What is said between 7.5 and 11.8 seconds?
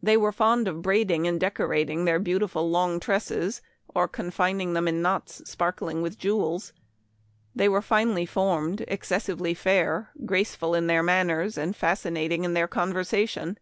They were finely formed, excessively fair, graceful in their manners, and